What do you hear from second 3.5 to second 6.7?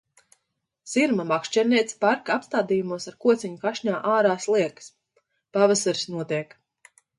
kašņā ārā sliekas. Pavasaris notiek.